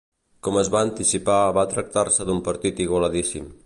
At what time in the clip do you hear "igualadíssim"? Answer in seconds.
2.89-3.53